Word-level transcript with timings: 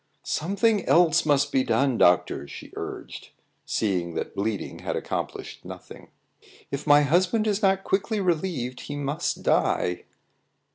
"Something 0.23 0.83
else 0.87 1.27
must 1.27 1.51
be 1.51 1.63
done, 1.63 1.99
doctor," 1.99 2.47
she 2.47 2.73
urged, 2.75 3.29
seeing 3.67 4.15
that 4.15 4.33
bleeding 4.33 4.79
had 4.79 4.95
accomplished 4.95 5.63
nothing. 5.63 6.09
"If 6.71 6.87
my 6.87 7.01
husband 7.03 7.45
is 7.45 7.61
not 7.61 7.83
quickly 7.83 8.19
relieved, 8.19 8.79
he 8.79 8.95
must 8.95 9.43
die." 9.43 10.05